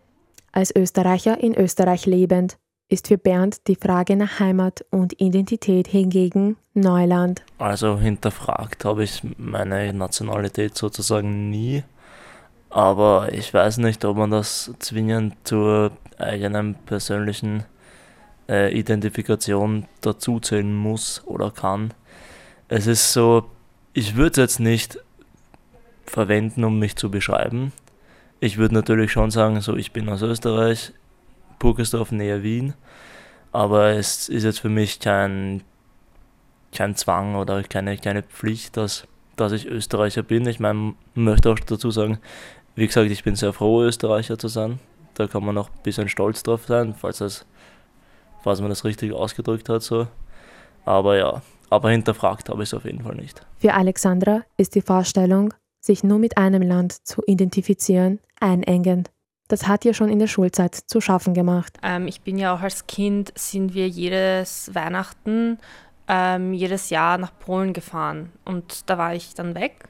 [0.52, 2.56] Als Österreicher in Österreich lebend
[2.88, 7.42] ist für Bernd die Frage nach Heimat und Identität hingegen Neuland.
[7.58, 11.82] Also hinterfragt habe ich meine Nationalität sozusagen nie.
[12.70, 17.64] Aber ich weiß nicht, ob man das zwingend zur eigenen persönlichen
[18.48, 21.92] äh, Identifikation dazuzählen muss oder kann.
[22.68, 23.48] Es ist so,
[23.92, 24.98] ich würde es jetzt nicht
[26.04, 27.72] verwenden, um mich zu beschreiben.
[28.40, 30.92] Ich würde natürlich schon sagen, so ich bin aus Österreich,
[31.58, 32.74] Burgersdorf näher Wien,
[33.52, 35.62] aber es ist jetzt für mich kein,
[36.72, 40.46] kein Zwang oder keine, keine Pflicht, dass, dass ich Österreicher bin.
[40.46, 42.18] Ich meine, möchte auch dazu sagen,
[42.76, 44.78] wie gesagt, ich bin sehr froh, Österreicher zu sein.
[45.14, 47.46] Da kann man auch ein bisschen stolz drauf sein, falls, das,
[48.44, 49.82] falls man das richtig ausgedrückt hat.
[49.82, 50.06] So.
[50.84, 53.44] Aber ja, aber hinterfragt habe ich es auf jeden Fall nicht.
[53.58, 59.10] Für Alexandra ist die Vorstellung, sich nur mit einem Land zu identifizieren, einengend.
[59.48, 61.78] Das hat ihr schon in der Schulzeit zu schaffen gemacht.
[61.82, 65.58] Ähm, ich bin ja auch als Kind, sind wir jedes Weihnachten,
[66.08, 68.32] ähm, jedes Jahr nach Polen gefahren.
[68.44, 69.88] Und da war ich dann weg.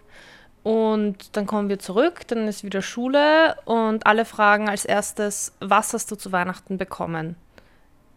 [0.66, 5.94] Und dann kommen wir zurück, dann ist wieder Schule und alle fragen als erstes, was
[5.94, 7.36] hast du zu Weihnachten bekommen?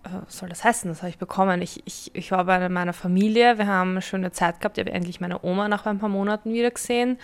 [0.03, 0.89] Äh, was soll das heißen?
[0.89, 1.61] Das habe ich bekommen.
[1.61, 4.91] Ich, ich, ich war bei meiner Familie, wir haben eine schöne Zeit gehabt, ich habe
[4.91, 7.19] endlich meine Oma nach ein paar Monaten wieder gesehen.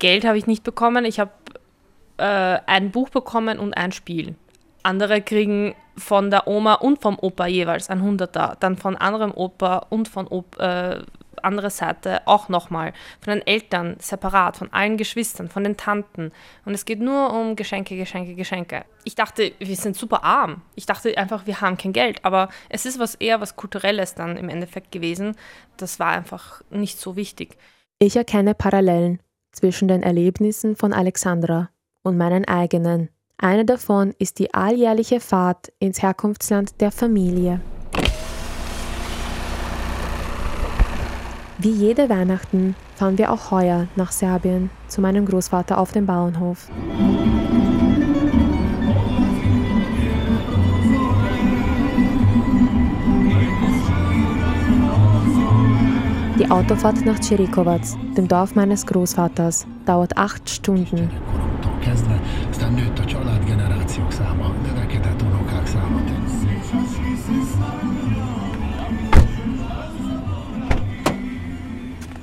[0.00, 1.30] Geld habe ich nicht bekommen, ich habe
[2.16, 4.34] äh, ein Buch bekommen und ein Spiel.
[4.82, 9.86] Andere kriegen von der Oma und vom Opa jeweils ein Hunderter, dann von anderem Opa
[9.88, 10.98] und von Op äh,
[11.44, 16.32] andere Seite auch nochmal, von den Eltern separat, von allen Geschwistern, von den Tanten.
[16.64, 18.84] Und es geht nur um Geschenke, Geschenke, Geschenke.
[19.04, 20.62] Ich dachte, wir sind super arm.
[20.74, 22.24] Ich dachte einfach, wir haben kein Geld.
[22.24, 25.36] Aber es ist was eher was Kulturelles dann im Endeffekt gewesen.
[25.76, 27.56] Das war einfach nicht so wichtig.
[27.98, 29.20] Ich erkenne Parallelen
[29.52, 31.70] zwischen den Erlebnissen von Alexandra
[32.02, 33.10] und meinen eigenen.
[33.36, 37.60] Eine davon ist die alljährliche Fahrt ins Herkunftsland der Familie.
[41.62, 46.70] Wie jede Weihnachten fahren wir auch heuer nach Serbien zu meinem Großvater auf dem Bauernhof.
[56.38, 57.82] Die Autofahrt nach Čirikovac,
[58.16, 61.10] dem Dorf meines Großvaters, dauert acht Stunden.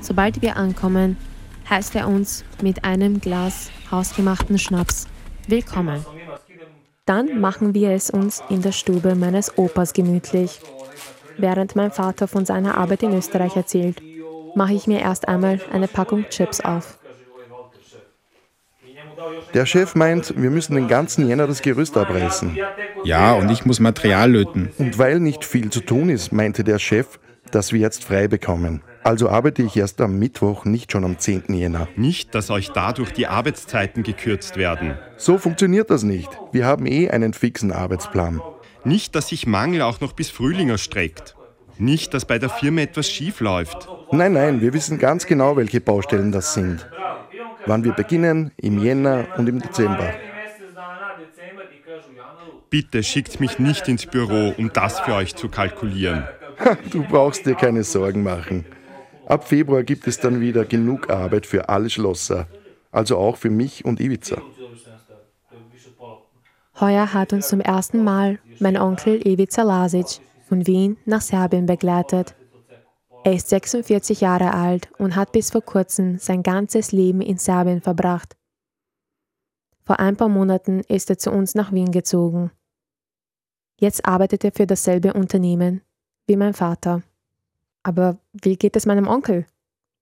[0.08, 1.18] Sobald wir ankommen,
[1.68, 5.06] heißt er uns mit einem Glas hausgemachten Schnaps
[5.48, 6.02] willkommen.
[7.04, 10.60] Dann machen wir es uns in der Stube meines Opas gemütlich.
[11.36, 14.00] Während mein Vater von seiner Arbeit in Österreich erzählt,
[14.54, 16.98] mache ich mir erst einmal eine Packung Chips auf.
[19.52, 22.56] Der Chef meint, wir müssen den ganzen Jänner das Gerüst abreißen.
[23.04, 24.70] Ja, und ich muss Material löten.
[24.78, 27.18] Und weil nicht viel zu tun ist, meinte der Chef,
[27.50, 28.82] dass wir jetzt frei bekommen.
[29.02, 31.54] Also arbeite ich erst am Mittwoch, nicht schon am 10.
[31.54, 31.88] Jänner.
[31.96, 34.98] Nicht, dass euch dadurch die Arbeitszeiten gekürzt werden.
[35.16, 36.28] So funktioniert das nicht.
[36.52, 38.40] Wir haben eh einen fixen Arbeitsplan.
[38.84, 41.36] Nicht, dass sich Mangel auch noch bis Frühling erstreckt.
[41.78, 43.88] Nicht, dass bei der Firma etwas schief läuft.
[44.10, 46.88] Nein, nein, wir wissen ganz genau, welche Baustellen das sind.
[47.66, 50.12] Wann wir beginnen, im Jänner und im Dezember.
[52.70, 56.24] Bitte schickt mich nicht ins Büro, um das für euch zu kalkulieren.
[56.90, 58.64] Du brauchst dir keine Sorgen machen.
[59.28, 62.46] Ab Februar gibt es dann wieder genug Arbeit für alle Schlosser,
[62.90, 64.40] also auch für mich und Ivica.
[66.80, 72.34] Heuer hat uns zum ersten Mal mein Onkel Ivica Lasic von Wien nach Serbien begleitet.
[73.22, 77.82] Er ist 46 Jahre alt und hat bis vor kurzem sein ganzes Leben in Serbien
[77.82, 78.34] verbracht.
[79.84, 82.50] Vor ein paar Monaten ist er zu uns nach Wien gezogen.
[83.78, 85.82] Jetzt arbeitet er für dasselbe Unternehmen
[86.26, 87.02] wie mein Vater.
[87.88, 89.46] Aber wie geht es meinem Onkel?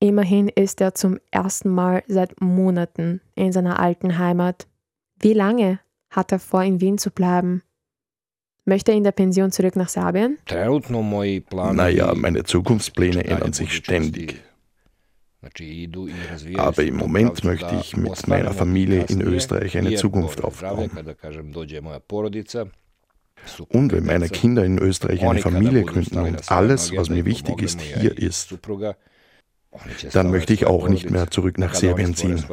[0.00, 4.66] Immerhin ist er zum ersten Mal seit Monaten in seiner alten Heimat.
[5.20, 5.78] Wie lange
[6.10, 7.62] hat er vor, in Wien zu bleiben?
[8.64, 10.36] Möchte er in der Pension zurück nach Serbien?
[11.76, 14.42] Naja, meine Zukunftspläne ändern sich ständig.
[16.56, 20.90] Aber im Moment möchte ich mit meiner Familie in Österreich eine Zukunft aufbauen.
[23.68, 27.80] Und wenn meine Kinder in Österreich eine Familie gründen und alles, was mir wichtig ist,
[27.80, 28.54] hier ist,
[30.12, 32.44] dann möchte ich auch nicht mehr zurück nach Serbien ziehen.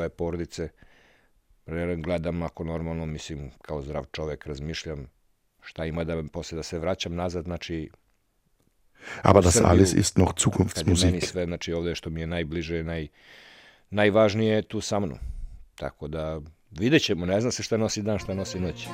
[9.24, 11.34] Aber das alles ist noch Zukunftsmusik.
[13.94, 15.18] najvažnije tu sa mnom.
[15.76, 18.88] Tako da vidjet ćemo, ne zna se šta nosi dan, šta nosi noć.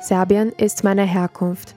[0.00, 1.74] Serbien ist meine Herkunft.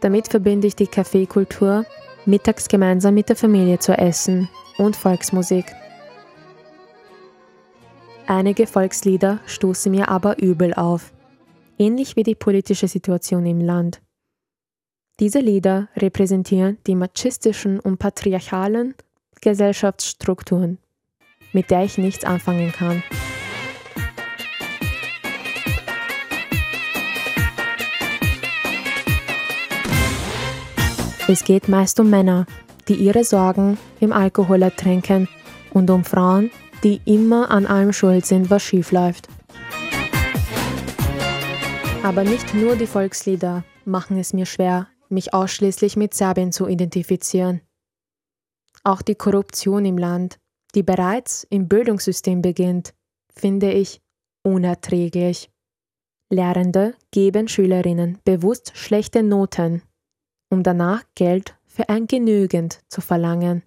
[0.00, 1.86] Damit verbinde ich die Kaffeekultur,
[2.26, 5.66] mittags gemeinsam mit der Familie zu essen und Volksmusik.
[8.26, 11.12] Einige Volkslieder stoßen mir aber übel auf,
[11.78, 14.00] ähnlich wie die politische Situation im Land.
[15.20, 18.94] Diese Lieder repräsentieren die machistischen und patriarchalen
[19.40, 20.78] Gesellschaftsstrukturen,
[21.52, 23.02] mit der ich nichts anfangen kann.
[31.26, 32.44] Es geht meist um Männer,
[32.86, 35.26] die ihre Sorgen im Alkohol ertränken
[35.72, 36.50] und um Frauen,
[36.82, 39.28] die immer an allem schuld sind, was schief läuft.
[42.02, 47.62] Aber nicht nur die Volkslieder machen es mir schwer, mich ausschließlich mit Serbien zu identifizieren.
[48.82, 50.38] Auch die Korruption im Land,
[50.74, 52.92] die bereits im Bildungssystem beginnt,
[53.34, 54.02] finde ich
[54.42, 55.48] unerträglich.
[56.28, 59.80] Lehrende geben Schülerinnen bewusst schlechte Noten,
[60.54, 63.64] um danach Geld für ein Genügend zu verlangen.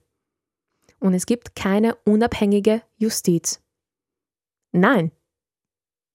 [1.00, 3.62] Und es gibt keine unabhängige Justiz.
[4.72, 5.12] Nein,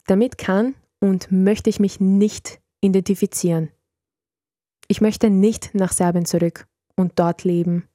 [0.06, 3.70] damit kann und möchte ich mich nicht identifizieren.
[4.88, 6.66] Ich möchte nicht nach Serbien zurück
[6.96, 7.86] und dort leben.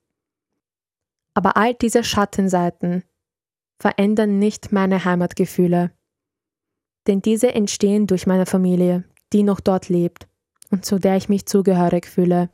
[1.34, 3.04] Aber all diese Schattenseiten
[3.80, 5.92] verändern nicht meine Heimatgefühle.
[7.08, 9.04] Denn diese entstehen durch meine Familie,
[9.34, 10.28] die noch dort lebt
[10.70, 12.50] und zu der ich mich zugehörig fühle.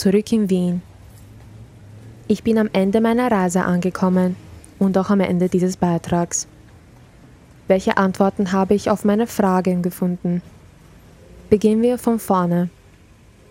[0.00, 0.80] Zurück in Wien.
[2.26, 4.34] Ich bin am Ende meiner Reise angekommen
[4.78, 6.46] und auch am Ende dieses Beitrags.
[7.68, 10.40] Welche Antworten habe ich auf meine Fragen gefunden?
[11.50, 12.70] Beginnen wir von vorne.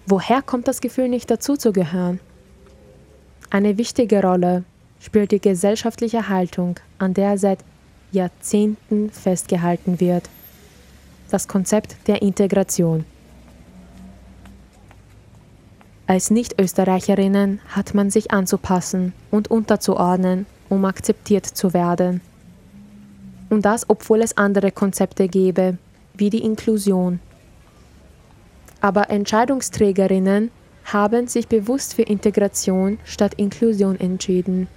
[0.07, 2.19] Woher kommt das Gefühl, nicht dazuzugehören?
[3.51, 4.63] Eine wichtige Rolle
[4.99, 7.59] spielt die gesellschaftliche Haltung, an der seit
[8.11, 10.27] Jahrzehnten festgehalten wird.
[11.29, 13.05] Das Konzept der Integration.
[16.09, 22.21] Als Nicht-Österreicherinnen hat man sich anzupassen und unterzuordnen, um akzeptiert zu werden.
[23.51, 25.77] Und das, obwohl es andere Konzepte gäbe,
[26.15, 27.19] wie die Inklusion.
[28.81, 30.49] Aber Entscheidungsträgerinnen
[30.85, 34.67] haben sich bewusst für Integration statt Inklusion entschieden.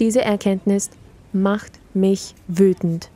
[0.00, 0.90] Diese Erkenntnis
[1.32, 3.10] macht mich wütend.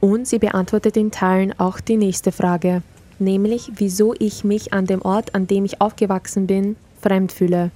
[0.00, 2.82] Und sie beantwortet in Teilen auch die nächste Frage
[3.18, 7.70] nämlich wieso ich mich an dem Ort, an dem ich aufgewachsen bin, fremd fühle.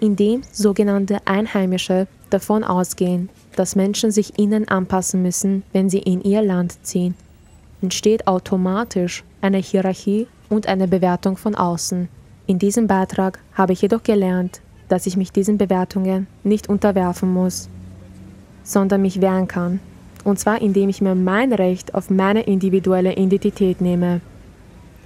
[0.00, 6.42] Indem sogenannte Einheimische davon ausgehen, dass Menschen sich ihnen anpassen müssen, wenn sie in ihr
[6.42, 7.14] Land ziehen,
[7.82, 12.08] entsteht automatisch eine Hierarchie und eine Bewertung von außen.
[12.46, 17.68] In diesem Beitrag habe ich jedoch gelernt, dass ich mich diesen Bewertungen nicht unterwerfen muss,
[18.64, 19.80] sondern mich wehren kann
[20.24, 24.20] und zwar indem ich mir mein Recht auf meine individuelle Identität nehme.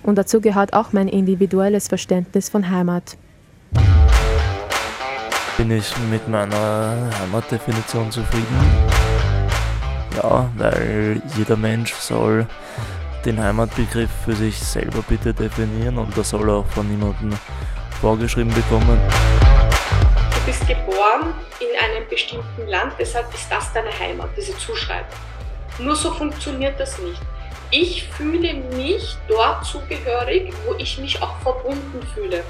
[0.02, 3.16] Und dazu gehört auch mein individuelles Verständnis von Heimat.
[5.56, 8.56] Bin ich mit meiner Heimatdefinition zufrieden?
[10.16, 12.46] Ja, weil jeder Mensch soll
[13.24, 17.30] den Heimatbegriff für sich selber bitte definieren und das soll er auch von niemandem
[18.00, 18.98] vorgeschrieben bekommen.
[20.46, 25.16] Bist geboren in einem bestimmten Land, deshalb ist das deine Heimat, diese Zuschreibung.
[25.78, 27.20] Nur so funktioniert das nicht.
[27.70, 32.44] Ich fühle mich dort zugehörig, wo ich mich auch verbunden fühle.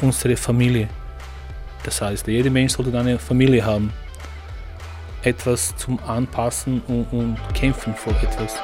[0.00, 0.88] Unsere Familie.
[1.84, 3.92] Das heißt, jeder Mensch sollte eine Familie haben.
[5.22, 8.60] Etwas zum Anpassen und, und kämpfen vor etwas.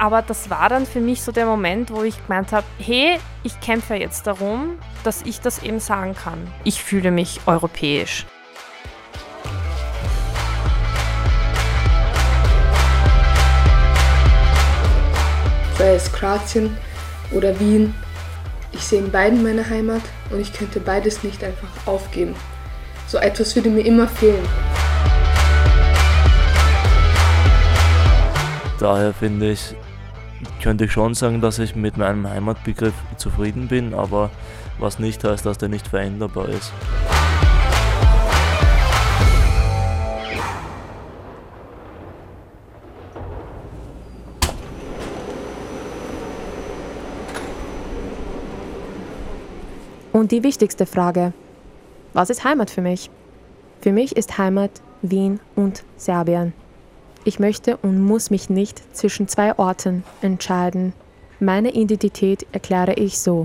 [0.00, 3.58] Aber das war dann für mich so der Moment, wo ich gemeint habe, hey, ich
[3.60, 6.38] kämpfe jetzt darum, dass ich das eben sagen kann.
[6.62, 8.24] Ich fühle mich europäisch.
[15.76, 16.76] Sei es Kroatien
[17.32, 17.92] oder Wien,
[18.70, 22.36] ich sehe in beiden meine Heimat und ich könnte beides nicht einfach aufgeben.
[23.08, 24.46] So etwas würde mir immer fehlen.
[28.78, 29.74] Daher finde ich,
[30.62, 34.30] könnte ich schon sagen, dass ich mit meinem Heimatbegriff zufrieden bin, aber
[34.78, 36.72] was nicht heißt, dass der nicht veränderbar ist.
[50.12, 51.32] Und die wichtigste Frage,
[52.12, 53.08] was ist Heimat für mich?
[53.80, 56.52] Für mich ist Heimat Wien und Serbien.
[57.28, 60.94] Ich möchte und muss mich nicht zwischen zwei Orten entscheiden.
[61.40, 63.44] Meine Identität erkläre ich so.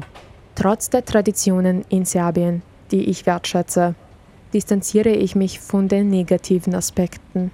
[0.56, 2.62] Trotz der Traditionen in Serbien,
[2.92, 3.94] die ich wertschätze,
[4.54, 7.52] distanziere ich mich von den negativen Aspekten.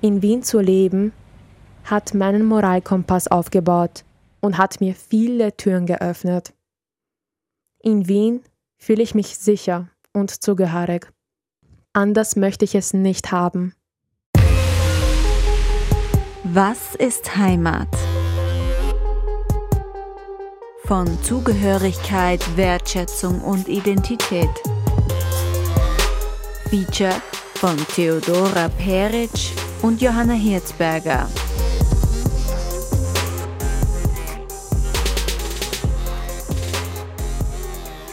[0.00, 1.12] In Wien zu leben
[1.84, 4.04] hat meinen Moralkompass aufgebaut
[4.40, 6.54] und hat mir viele Türen geöffnet.
[7.82, 8.40] In Wien
[8.78, 11.12] fühle ich mich sicher und zugehörig.
[11.92, 13.74] Anders möchte ich es nicht haben.
[16.44, 17.86] Was ist Heimat?
[20.86, 24.50] Von Zugehörigkeit, Wertschätzung und Identität.
[26.68, 27.14] Feature
[27.54, 29.30] von Theodora Peric
[29.82, 31.28] und Johanna Hirzberger.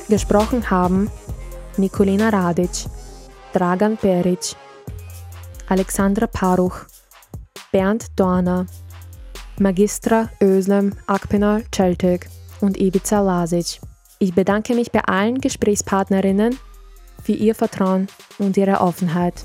[0.08, 1.10] Gesprochen haben
[1.78, 2.86] Nikolina Radic,
[3.54, 4.56] Dragan Peric,
[5.68, 6.86] Alexandra Paruch,
[7.72, 8.66] Bernd Dorner,
[9.60, 12.28] Magistra Özlem Akpenal Celtic
[12.62, 13.80] und Ibiza Lasic.
[14.18, 16.58] Ich bedanke mich bei allen Gesprächspartnerinnen
[17.24, 18.08] für ihr Vertrauen
[18.40, 19.36] und ihre Offenheit.